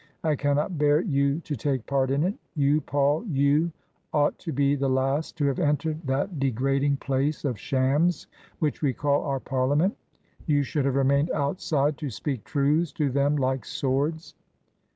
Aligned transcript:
I 0.23 0.35
cannot 0.35 0.79
bear 0.79 1.01
you 1.01 1.41
to 1.41 1.55
take 1.55 1.85
part 1.85 2.09
in 2.09 2.23
it. 2.23 2.33
You, 2.55 2.81
Paul, 2.81 3.23
you 3.27 3.71
ought 4.11 4.35
to 4.39 4.51
be 4.51 4.73
the 4.75 4.89
last 4.89 5.37
to 5.37 5.45
have 5.45 5.59
entered 5.59 6.01
that 6.07 6.39
de 6.39 6.49
grading 6.49 6.97
place 6.97 7.45
of 7.45 7.59
shams 7.59 8.25
which 8.57 8.81
we 8.81 8.93
call 8.93 9.21
our 9.25 9.39
Parliament 9.39 9.95
You 10.47 10.63
should 10.63 10.85
have 10.85 10.95
remained 10.95 11.29
outside 11.29 11.99
to 11.99 12.09
speak 12.09 12.45
truths 12.45 12.91
to 12.93 13.11
them 13.11 13.35
like 13.35 13.63
swords." 13.63 14.33